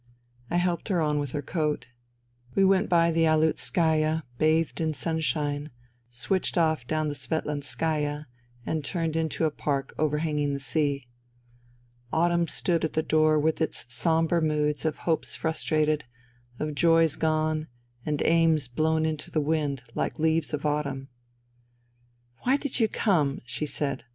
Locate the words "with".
1.19-1.31, 13.37-13.61